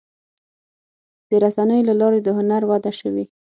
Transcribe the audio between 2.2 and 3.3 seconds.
د هنر وده شوې.